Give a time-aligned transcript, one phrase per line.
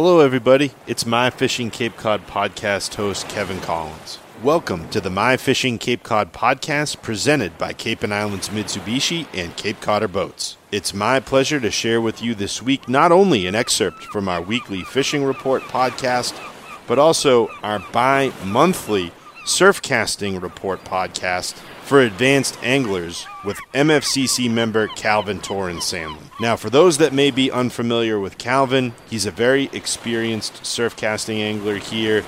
[0.00, 0.70] Hello, everybody.
[0.86, 4.20] It's My Fishing Cape Cod podcast host Kevin Collins.
[4.44, 9.56] Welcome to the My Fishing Cape Cod podcast presented by Cape and Islands Mitsubishi and
[9.56, 10.56] Cape Codder Boats.
[10.70, 14.40] It's my pleasure to share with you this week not only an excerpt from our
[14.40, 16.32] weekly fishing report podcast,
[16.86, 19.10] but also our bi monthly
[19.46, 26.38] surfcasting report podcast for advanced anglers with MFCC member Calvin Toran-Sandlin.
[26.38, 31.40] Now, for those that may be unfamiliar with Calvin, he's a very experienced surf casting
[31.40, 32.24] angler here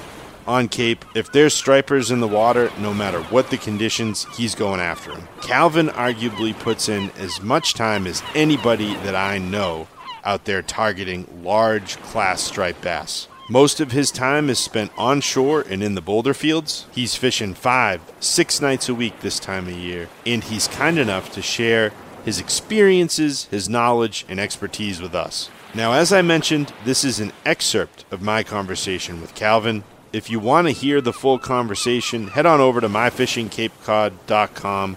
[0.47, 1.05] on Cape.
[1.15, 5.29] If there's stripers in the water, no matter what the conditions, he's going after them.
[5.43, 9.89] Calvin arguably puts in as much time as anybody that I know
[10.25, 13.29] out there targeting large class striped bass.
[13.51, 16.87] Most of his time is spent onshore and in the boulder fields.
[16.95, 21.33] He's fishing five, six nights a week this time of year, and he's kind enough
[21.33, 21.91] to share
[22.25, 25.51] his experiences, his knowledge, and expertise with us.
[25.75, 29.83] Now, as I mentioned, this is an excerpt of my conversation with Calvin.
[30.13, 34.97] If you want to hear the full conversation, head on over to myfishingcapecod.com.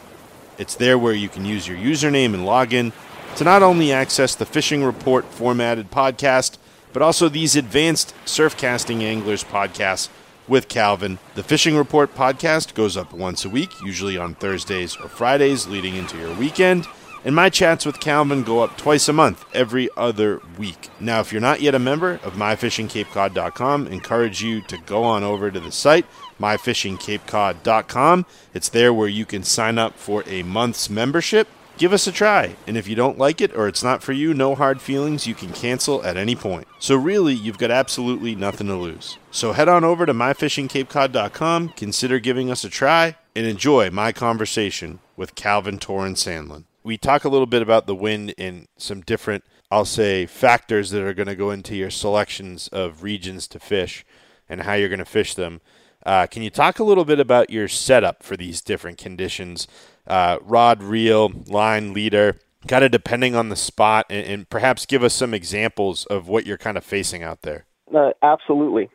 [0.59, 2.91] It's there where you can use your username and login
[3.37, 6.59] to not only access the fishing report formatted podcast,
[6.93, 10.09] but also these advanced surfcasting anglers podcasts
[10.47, 11.19] with Calvin.
[11.35, 15.95] The Fishing Report podcast goes up once a week, usually on Thursdays or Fridays leading
[15.95, 16.85] into your weekend.
[17.25, 20.89] And my chats with Calvin go up twice a month, every other week.
[20.99, 25.49] Now, if you're not yet a member of myfishingcapecod.com, encourage you to go on over
[25.49, 26.05] to the site,
[26.39, 28.25] myfishingcapecod.com.
[28.53, 31.47] It's there where you can sign up for a month's membership.
[31.77, 34.33] Give us a try, and if you don't like it or it's not for you,
[34.33, 36.67] no hard feelings, you can cancel at any point.
[36.79, 39.17] So, really, you've got absolutely nothing to lose.
[39.31, 44.99] So, head on over to myfishingcapecod.com, consider giving us a try, and enjoy my conversation
[45.15, 49.85] with Calvin Toran-Sandlin we talk a little bit about the wind and some different, I'll
[49.85, 54.05] say, factors that are going to go into your selections of regions to fish
[54.49, 55.61] and how you're going to fish them.
[56.05, 59.67] Uh, can you talk a little bit about your setup for these different conditions?
[60.05, 62.37] Uh, rod, reel, line, leader,
[62.67, 66.45] kind of depending on the spot, and, and, perhaps give us some examples of what
[66.45, 67.65] you're kind of facing out there.
[67.93, 68.89] Uh, absolutely.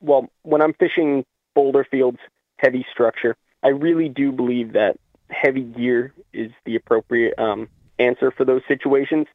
[0.00, 1.24] Well, when I'm fishing
[1.54, 2.18] boulder fields,
[2.56, 4.98] heavy structure, I really do believe that
[5.30, 9.26] heavy gear is the appropriate um, answer for those situations.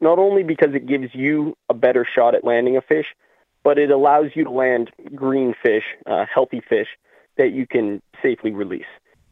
[0.00, 3.06] Not only because it gives you a better shot at landing a fish,
[3.68, 6.86] but it allows you to land green fish, uh, healthy fish
[7.36, 8.86] that you can safely release.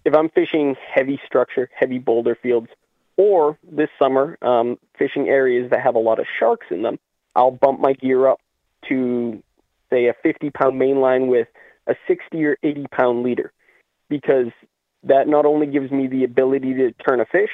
[0.05, 2.69] If I'm fishing heavy structure, heavy boulder fields,
[3.17, 6.99] or this summer um, fishing areas that have a lot of sharks in them,
[7.35, 8.39] I'll bump my gear up
[8.91, 9.43] to
[9.89, 11.49] say a 50 pound mainline with
[11.87, 13.55] a 60 or 80 pound leader
[14.11, 14.53] because
[15.05, 17.53] that not only gives me the ability to turn a fish,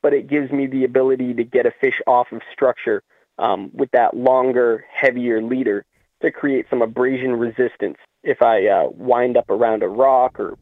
[0.00, 3.02] but it gives me the ability to get a fish off of structure
[3.38, 5.84] um, with that longer, heavier leader
[6.22, 10.56] to create some abrasion resistance if I uh, wind up around a rock or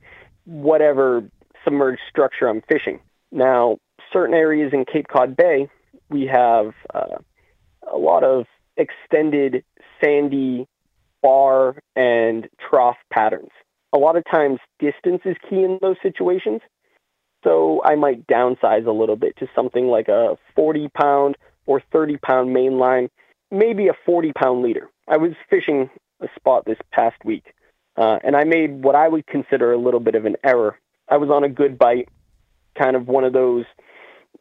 [0.44, 1.28] whatever
[1.64, 3.00] submerged structure I'm fishing.
[3.30, 3.78] Now,
[4.12, 5.68] certain areas in Cape Cod Bay,
[6.08, 7.18] we have uh,
[7.92, 9.64] a lot of extended
[10.02, 10.66] sandy
[11.22, 13.50] bar and trough patterns
[13.92, 16.60] a lot of times distance is key in those situations.
[17.42, 22.18] So I might downsize a little bit to something like a 40 pound or 30
[22.18, 23.08] pound main line,
[23.50, 24.88] maybe a 40 pound leader.
[25.10, 25.90] I was fishing
[26.20, 27.52] a spot this past week,
[27.96, 30.78] uh, and I made what I would consider a little bit of an error.
[31.08, 32.08] I was on a good bite,
[32.78, 33.64] kind of one of those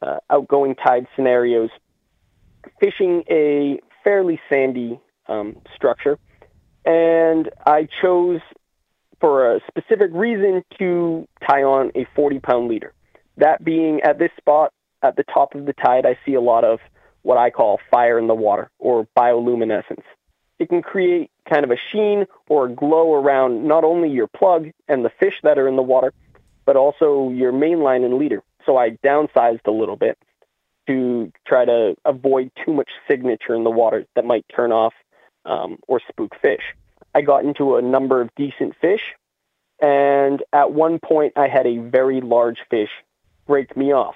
[0.00, 1.70] uh, outgoing tide scenarios,
[2.78, 6.20] fishing a fairly sandy um, structure,
[6.84, 8.40] and I chose
[9.20, 12.94] for a specific reason to tie on a 40 pound leader.
[13.38, 16.62] That being at this spot at the top of the tide, I see a lot
[16.62, 16.78] of
[17.22, 20.04] what I call fire in the water or bioluminescence.
[20.60, 24.70] It can create kind of a sheen or a glow around not only your plug
[24.86, 26.12] and the fish that are in the water,
[26.66, 28.42] but also your main line and leader.
[28.66, 30.18] So I downsized a little bit
[30.86, 34.92] to try to avoid too much signature in the water that might turn off
[35.46, 36.74] um, or spook fish.
[37.14, 39.14] I got into a number of decent fish,
[39.80, 42.90] and at one point I had a very large fish
[43.46, 44.14] break me off.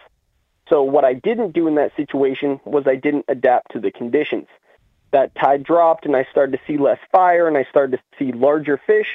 [0.68, 4.46] So what I didn't do in that situation was I didn't adapt to the conditions.
[5.14, 8.32] That tide dropped and I started to see less fire and I started to see
[8.32, 9.06] larger fish.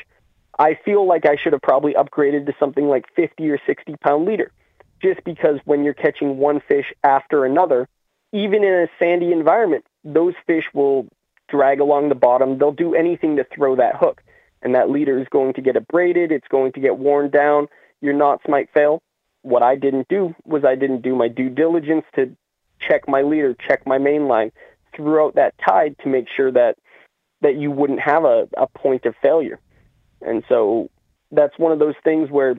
[0.57, 4.25] I feel like I should have probably upgraded to something like 50 or 60 pound
[4.25, 4.49] leader
[5.03, 7.89] just because when you're catching one fish after another,
[8.31, 11.05] even in a sandy environment, those fish will
[11.49, 12.57] drag along the bottom.
[12.57, 14.21] They'll do anything to throw that hook.
[14.61, 16.31] And that leader is going to get abraded.
[16.31, 17.67] It's going to get worn down.
[17.99, 19.01] Your knots might fail.
[19.41, 22.37] What I didn't do was I didn't do my due diligence to
[22.79, 24.53] check my leader, check my main line
[24.99, 26.75] throughout that tide to make sure that
[27.41, 29.59] that you wouldn't have a, a point of failure.
[30.21, 30.89] And so
[31.31, 32.55] that's one of those things where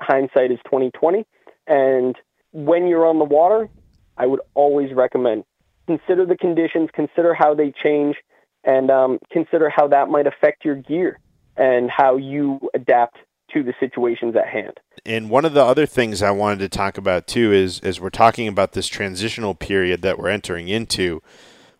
[0.00, 1.26] hindsight is 2020.
[1.66, 2.16] And
[2.52, 3.68] when you're on the water,
[4.16, 5.44] I would always recommend
[5.86, 8.16] consider the conditions, consider how they change,
[8.64, 11.18] and um, consider how that might affect your gear
[11.56, 13.16] and how you adapt
[13.52, 14.78] to the situations at hand.
[15.04, 18.10] And one of the other things I wanted to talk about too is as we're
[18.10, 21.20] talking about this transitional period that we're entering into.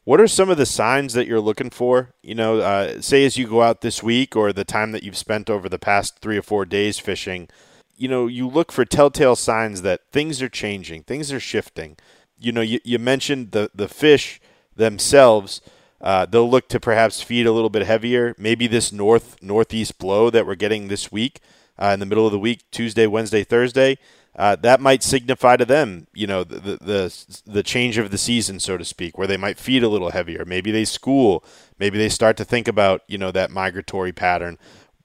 [0.04, 2.12] What are some of the signs that you're looking for?
[2.22, 5.16] You know, uh, say as you go out this week or the time that you've
[5.16, 7.48] spent over the past three or four days fishing,
[7.96, 11.96] you know, you look for telltale signs that things are changing, things are shifting.
[12.36, 14.40] You know, you, you mentioned the, the fish
[14.74, 15.60] themselves.
[16.00, 18.34] Uh, they'll look to perhaps feed a little bit heavier.
[18.36, 21.38] Maybe this north northeast blow that we're getting this week
[21.80, 23.98] uh, in the middle of the week, Tuesday, Wednesday, Thursday,
[24.34, 28.60] uh, that might signify to them, you know, the, the the change of the season,
[28.60, 30.44] so to speak, where they might feed a little heavier.
[30.46, 31.44] Maybe they school.
[31.78, 34.58] Maybe they start to think about, you know, that migratory pattern.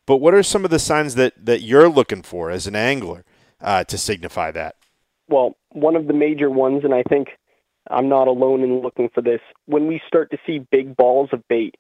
[0.06, 3.26] But what are some of the signs that that you're looking for as an angler
[3.60, 4.76] uh, to signify that?
[5.28, 7.28] Well, one of the major ones, and I think
[7.90, 9.42] I'm not alone in looking for this.
[9.66, 11.76] When we start to see big balls of bait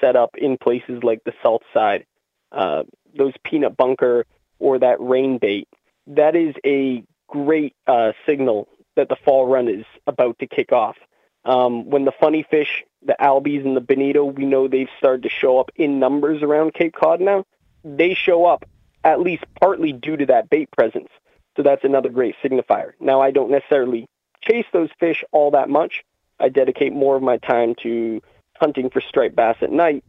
[0.00, 2.06] set up in places like the south side,
[2.52, 2.84] uh,
[3.16, 4.24] those peanut bunker
[4.58, 5.68] or that rain bait,
[6.08, 10.96] that is a great uh, signal that the fall run is about to kick off.
[11.44, 15.28] Um, when the funny fish, the albies and the bonito, we know they've started to
[15.28, 17.44] show up in numbers around Cape Cod now.
[17.84, 18.64] They show up
[19.04, 21.08] at least partly due to that bait presence.
[21.56, 22.92] So that's another great signifier.
[23.00, 24.08] Now, I don't necessarily
[24.42, 26.04] chase those fish all that much.
[26.40, 28.20] I dedicate more of my time to
[28.56, 30.04] hunting for striped bass at night.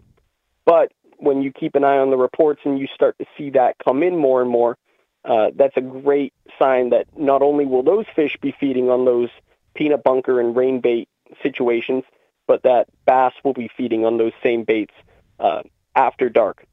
[0.66, 3.78] But when you keep an eye on the reports and you start to see that
[3.84, 4.78] come in more and more,
[5.26, 9.30] uh, that's a great sign that not only will those fish be feeding on those
[9.76, 11.10] peanut bunker and rain bait
[11.44, 12.04] situations,
[12.48, 14.94] but that bass will be feeding on those same baits
[15.40, 15.62] uh,
[15.96, 16.66] after dark.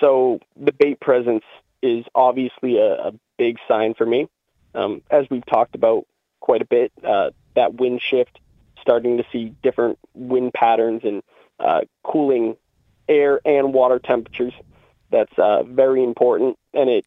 [0.00, 1.44] So the bait presence
[1.82, 4.28] is obviously a, a big sign for me.
[4.74, 6.06] Um, as we've talked about
[6.40, 8.38] quite a bit, uh, that wind shift,
[8.80, 11.22] starting to see different wind patterns and
[11.60, 12.56] uh, cooling
[13.08, 14.54] air and water temperatures.
[15.10, 17.04] That's uh, very important, and it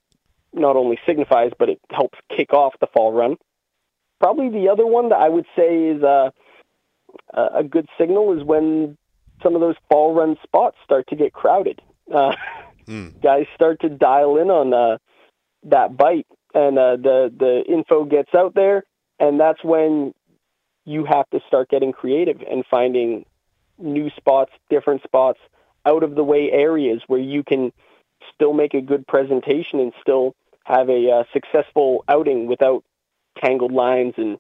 [0.55, 3.37] not only signifies, but it helps kick off the fall run.
[4.19, 6.31] Probably the other one that I would say is uh,
[7.33, 8.97] a good signal is when
[9.43, 11.81] some of those fall run spots start to get crowded.
[12.11, 12.35] Uh,
[12.87, 13.21] mm.
[13.21, 14.97] Guys start to dial in on uh,
[15.63, 18.83] that bite, and uh, the the info gets out there,
[19.19, 20.13] and that's when
[20.85, 23.25] you have to start getting creative and finding
[23.77, 25.39] new spots, different spots,
[25.85, 27.71] out of the way areas where you can
[28.33, 32.83] still make a good presentation and still have a uh, successful outing without
[33.43, 34.37] tangled lines and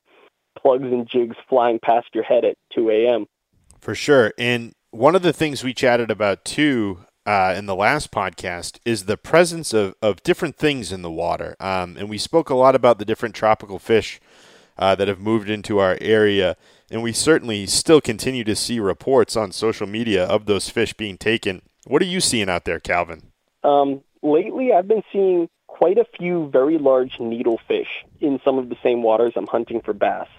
[0.57, 3.25] plugs and jigs flying past your head at 2 a.m.
[3.79, 4.33] For sure.
[4.37, 9.05] And one of the things we chatted about too uh, in the last podcast is
[9.05, 11.55] the presence of, of different things in the water.
[11.59, 14.19] Um, and we spoke a lot about the different tropical fish
[14.77, 16.55] uh, that have moved into our area.
[16.89, 21.17] And we certainly still continue to see reports on social media of those fish being
[21.17, 21.61] taken.
[21.87, 23.31] What are you seeing out there, Calvin?
[23.63, 27.89] Um, lately, I've been seeing quite a few very large needlefish
[28.21, 30.29] in some of the same waters I'm hunting for bass.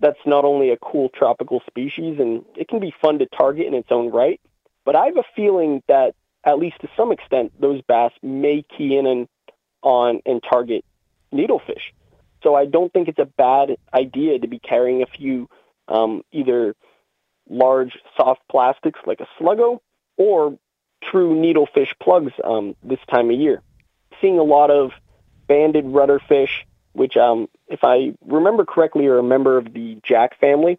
[0.00, 3.74] That's not only a cool tropical species, and it can be fun to target in
[3.74, 4.40] its own right,
[4.86, 8.96] but I have a feeling that, at least to some extent, those bass may key
[8.96, 9.28] in and,
[9.82, 10.82] on and target
[11.30, 11.92] needlefish.
[12.42, 15.50] So I don't think it's a bad idea to be carrying a few
[15.88, 16.74] um, either
[17.50, 19.80] large soft plastics like a sluggo
[20.16, 20.58] or
[21.02, 23.60] true needlefish plugs um, this time of year.
[24.20, 24.92] Seeing a lot of
[25.46, 30.78] banded rudderfish, which, um, if I remember correctly, are a member of the jack family.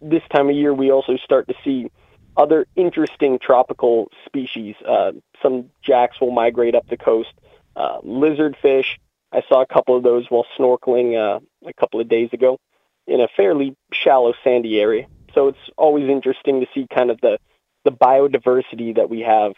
[0.00, 1.90] This time of year, we also start to see
[2.36, 4.74] other interesting tropical species.
[4.86, 5.12] Uh,
[5.42, 7.32] some jacks will migrate up the coast.
[7.76, 8.98] Uh, lizardfish,
[9.32, 12.58] I saw a couple of those while snorkeling uh, a couple of days ago
[13.06, 15.06] in a fairly shallow sandy area.
[15.34, 17.38] So it's always interesting to see kind of the
[17.84, 19.52] the biodiversity that we have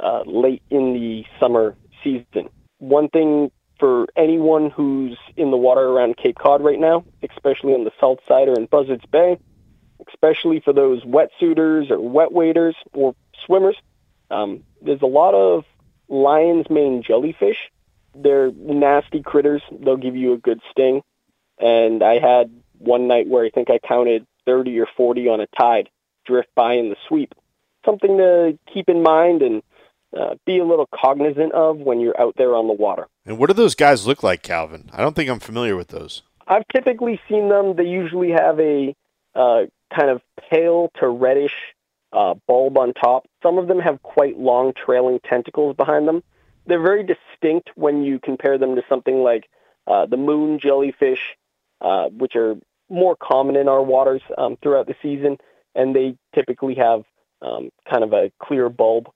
[0.00, 2.48] uh, late in the summer season.
[2.78, 7.84] One thing for anyone who's in the water around Cape Cod right now, especially on
[7.84, 9.38] the south side or in Buzzards Bay,
[10.08, 13.76] especially for those wetsuiters or wet waders or swimmers,
[14.30, 15.64] um, there's a lot of
[16.08, 17.70] lion's mane jellyfish.
[18.14, 19.62] They're nasty critters.
[19.70, 21.02] They'll give you a good sting.
[21.58, 25.46] And I had one night where I think I counted 30 or 40 on a
[25.46, 25.90] tide
[26.24, 27.34] drift by in the sweep.
[27.84, 29.62] Something to keep in mind and
[30.18, 33.06] uh, be a little cognizant of when you're out there on the water.
[33.24, 34.90] And what do those guys look like, Calvin?
[34.92, 36.22] I don't think I'm familiar with those.
[36.46, 37.76] I've typically seen them.
[37.76, 38.94] They usually have a
[39.34, 39.62] uh,
[39.94, 41.54] kind of pale to reddish
[42.12, 46.22] uh, bulb on top, some of them have quite long trailing tentacles behind them.
[46.66, 49.48] They're very distinct when you compare them to something like
[49.86, 51.20] uh, the moon jellyfish,
[51.80, 52.56] uh, which are
[52.88, 55.36] more common in our waters um, throughout the season,
[55.74, 57.02] and they typically have
[57.42, 59.08] um, kind of a clear bulb.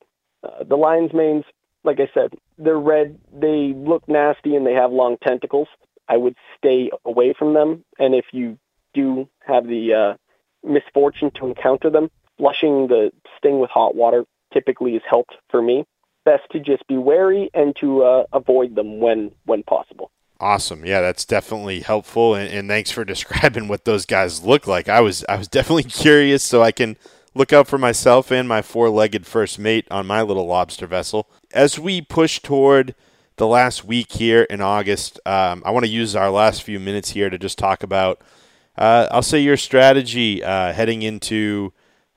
[0.42, 1.44] Uh, the lion's manes,
[1.85, 3.18] like I said, they're red.
[3.32, 5.68] They look nasty and they have long tentacles.
[6.09, 7.85] I would stay away from them.
[7.99, 8.59] And if you
[8.94, 14.94] do have the uh, misfortune to encounter them, flushing the sting with hot water typically
[14.94, 15.87] has helped for me.
[16.25, 20.11] Best to just be wary and to uh, avoid them when when possible.
[20.38, 20.87] Awesome.
[20.87, 24.88] Yeah, that's definitely helpful, and, and, thanks for describing what those guys look like.
[24.88, 26.97] I was I was definitely curious, so I can
[27.34, 31.28] look out for myself and my four-legged first mate on my little lobster vessel.
[31.52, 32.94] As we push toward
[33.37, 37.10] the last week here in August, um, I want to use our last few minutes
[37.10, 38.20] here to just talk about,
[38.76, 41.72] uh, I'll say your strategy uh, heading into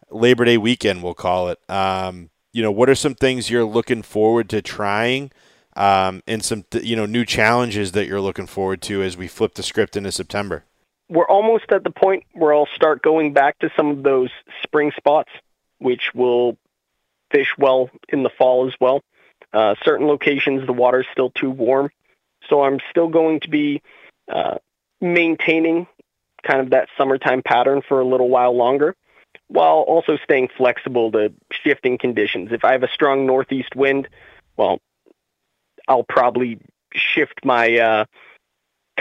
[0.10, 1.60] Labor Day weekend, we'll call it.
[1.70, 5.32] Um, you know, what are some things you're looking forward to trying?
[5.76, 9.56] um, and some you know new challenges that you're looking forward to as we flip
[9.56, 10.66] the script into September?
[11.14, 14.32] We're almost at the point where I'll start going back to some of those
[14.64, 15.30] spring spots,
[15.78, 16.58] which will
[17.32, 19.04] fish well in the fall as well.
[19.54, 21.92] Uh, certain locations, the water is still too warm,
[22.50, 23.84] so I'm still going to be
[24.28, 24.58] uh,
[25.00, 25.86] maintaining
[26.42, 28.96] kind of that summertime pattern for a little while longer,
[29.50, 32.52] while also staying flexible to shifting conditions.
[32.52, 34.08] If I have a strong northeast wind,
[34.58, 34.82] well,
[35.88, 36.60] I'll probably
[36.96, 38.06] shift my uh,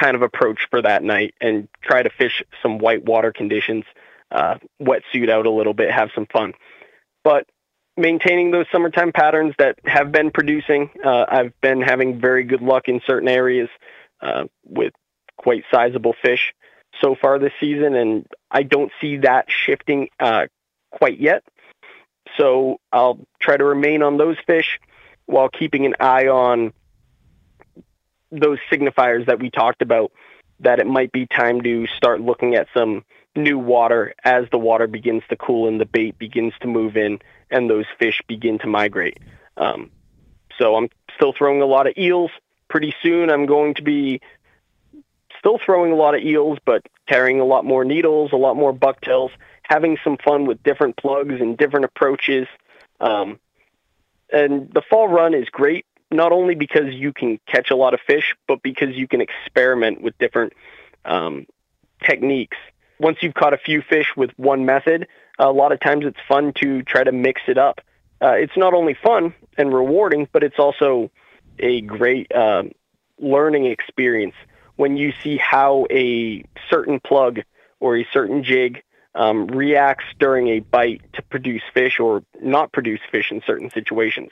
[0.02, 3.84] kind of approach for that night and try to fish some white water conditions,
[4.32, 6.54] uh, wetsuit out a little bit, have some fun.
[7.22, 7.46] But
[7.96, 12.88] maintaining those summertime patterns that have been producing, uh, I've been having very good luck
[12.88, 13.68] in certain areas
[14.20, 14.92] uh, with
[15.36, 16.52] quite sizable fish
[17.00, 20.46] so far this season, and I don't see that shifting uh,
[20.90, 21.44] quite yet.
[22.36, 24.80] So I'll try to remain on those fish
[25.26, 26.72] while keeping an eye on
[28.32, 30.10] those signifiers that we talked about
[30.60, 33.04] that it might be time to start looking at some
[33.36, 37.18] new water as the water begins to cool and the bait begins to move in
[37.50, 39.18] and those fish begin to migrate.
[39.56, 39.90] Um,
[40.58, 42.30] so I'm still throwing a lot of eels.
[42.68, 44.20] Pretty soon I'm going to be
[45.38, 48.72] still throwing a lot of eels, but carrying a lot more needles, a lot more
[48.72, 49.30] bucktails,
[49.62, 52.46] having some fun with different plugs and different approaches.
[53.00, 53.40] Um,
[54.30, 58.00] and the fall run is great, not only because you can catch a lot of
[58.06, 60.52] fish, but because you can experiment with different
[61.04, 61.46] um,
[62.02, 62.56] techniques.
[62.98, 66.52] Once you've caught a few fish with one method, a lot of times it's fun
[66.60, 67.80] to try to mix it up.
[68.22, 71.10] Uh, it's not only fun and rewarding, but it's also
[71.58, 72.62] a great uh,
[73.18, 74.34] learning experience
[74.76, 77.40] when you see how a certain plug
[77.80, 78.82] or a certain jig
[79.14, 84.30] um, reacts during a bite to produce fish or not produce fish in certain situations.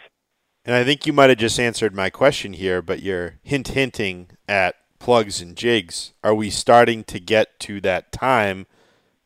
[0.64, 4.31] And I think you might have just answered my question here, but you're hint hinting
[4.49, 6.12] at plugs and jigs.
[6.23, 8.67] Are we starting to get to that time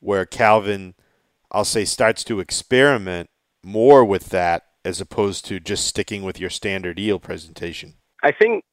[0.00, 0.94] where Calvin,
[1.50, 3.30] I'll say, starts to experiment
[3.62, 7.94] more with that as opposed to just sticking with your standard eel presentation?
[8.22, 8.64] I think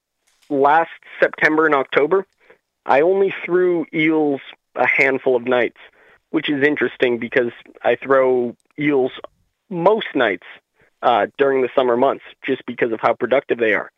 [0.50, 2.28] last September and October,
[2.86, 4.42] I only threw eels
[4.76, 5.78] a handful of nights
[6.32, 7.52] which is interesting because
[7.84, 9.12] I throw eels
[9.70, 10.48] most nights
[11.02, 13.92] uh, during the summer months just because of how productive they are.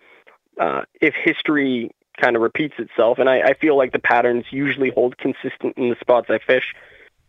[0.59, 1.91] Uh, if history
[2.21, 5.89] kind of repeats itself, and I, I feel like the patterns usually hold consistent in
[5.89, 6.75] the spots I fish,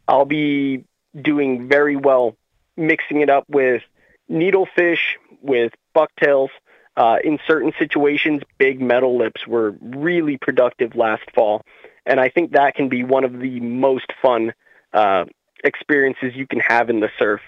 [0.07, 0.85] I'll be
[1.21, 2.37] doing very well
[2.77, 3.83] mixing it up with
[4.31, 6.51] needlefish, with bucktails.
[6.97, 11.63] Uh, in certain situations, big metal lips were really productive last fall.
[12.07, 14.53] And I think that can be one of the most fun
[14.93, 15.25] uh,
[15.65, 17.41] experiences you can have in the surf.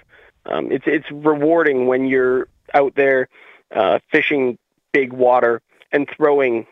[0.48, 3.28] Um, it's it's rewarding when you're out there
[3.74, 4.58] uh, fishing
[4.92, 5.62] big water
[5.92, 6.66] and throwing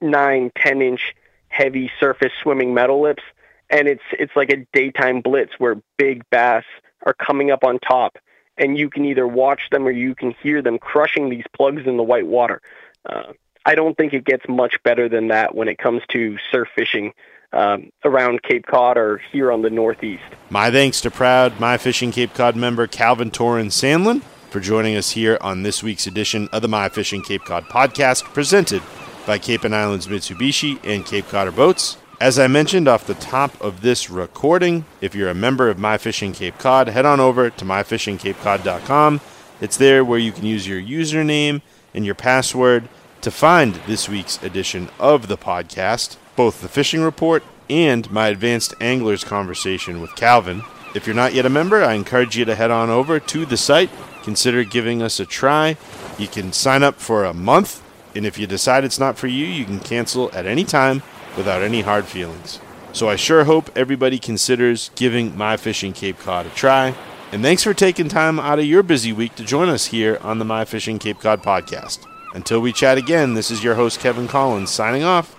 [0.00, 1.14] nine, ten inch
[1.48, 3.22] heavy surface swimming metal lips,
[3.70, 6.64] and it's it's like a daytime blitz where big bass
[7.06, 8.18] are coming up on top,
[8.56, 11.96] and you can either watch them or you can hear them crushing these plugs in
[11.96, 12.60] the white water.
[13.06, 13.32] Uh,
[13.66, 17.12] I don't think it gets much better than that when it comes to surf fishing
[17.54, 20.24] um, around Cape Cod or here on the Northeast.
[20.50, 25.38] My thanks to proud My Fishing Cape Cod member Calvin Toran-Sandlin for joining us here
[25.40, 28.82] on this week's edition of the My Fishing Cape Cod podcast, presented
[29.26, 31.96] by Cape and Islands Mitsubishi and Cape Codder Boats.
[32.20, 35.96] As I mentioned off the top of this recording, if you're a member of My
[35.96, 39.20] Fishing Cape Cod, head on over to myfishingcapecod.com.
[39.60, 41.62] It's there where you can use your username
[41.94, 42.88] and your password
[43.20, 48.74] to find this week's edition of the podcast both the fishing report and my advanced
[48.80, 50.62] anglers conversation with Calvin.
[50.94, 53.56] If you're not yet a member, I encourage you to head on over to the
[53.56, 53.90] site,
[54.22, 55.76] consider giving us a try.
[56.18, 57.82] You can sign up for a month,
[58.14, 61.02] and if you decide it's not for you, you can cancel at any time
[61.36, 62.60] without any hard feelings.
[62.92, 66.94] So I sure hope everybody considers giving My Fishing Cape Cod a try.
[67.32, 70.38] And thanks for taking time out of your busy week to join us here on
[70.38, 72.06] the My Fishing Cape Cod podcast.
[72.34, 75.34] Until we chat again, this is your host, Kevin Collins, signing off.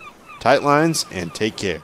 [0.46, 1.82] Tight lines and take care.